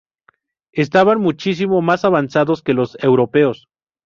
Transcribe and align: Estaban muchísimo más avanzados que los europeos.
Estaban 0.71 1.21
muchísimo 1.21 1.83
más 1.83 2.05
avanzados 2.05 2.63
que 2.63 2.73
los 2.73 2.97
europeos. 3.03 3.67